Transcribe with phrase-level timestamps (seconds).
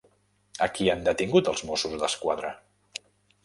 [0.65, 2.53] A qui han detingut els Mossos d'Esquadra?